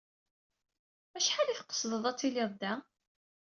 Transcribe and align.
Acḥal 1.17 1.47
i 1.49 1.55
tqesdeḍ 1.59 2.03
ad 2.09 2.17
tiliḍ 2.19 2.51
da? 2.61 2.73